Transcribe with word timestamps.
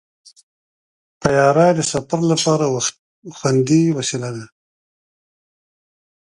طیاره 1.21 1.67
د 1.77 1.79
سفر 1.91 2.19
لپاره 2.31 2.65
خوندي 3.37 3.83
وسیله 3.97 4.29
ده. 4.35 4.45